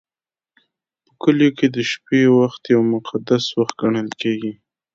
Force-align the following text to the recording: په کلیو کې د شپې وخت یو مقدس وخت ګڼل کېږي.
په 1.05 1.11
کلیو 1.21 1.55
کې 1.57 1.67
د 1.75 1.77
شپې 1.91 2.21
وخت 2.39 2.61
یو 2.73 2.81
مقدس 2.93 3.43
وخت 3.59 3.75
ګڼل 3.81 4.09
کېږي. 4.21 4.53